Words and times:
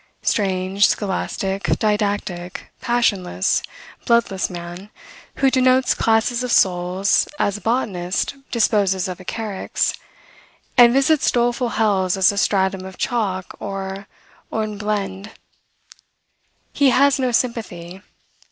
Strange, 0.23 0.87
scholastic, 0.87 1.61
didactic, 1.77 2.71
passionless, 2.81 3.61
bloodless 4.07 4.49
man, 4.49 4.89
who 5.35 5.51
denotes 5.51 5.93
classes 5.93 6.41
of 6.43 6.51
souls 6.51 7.27
as 7.37 7.57
a 7.57 7.61
botanist 7.61 8.33
disposes 8.49 9.07
of 9.07 9.19
a 9.19 9.23
carex, 9.23 9.93
and 10.75 10.91
visits 10.91 11.29
doleful 11.29 11.69
hells 11.77 12.17
as 12.17 12.31
a 12.31 12.37
stratum 12.39 12.83
of 12.83 12.97
chalk 12.97 13.53
or 13.59 14.07
hornblende! 14.51 15.33
He 16.73 16.89
has 16.89 17.19
no 17.19 17.31
sympathy. 17.31 18.01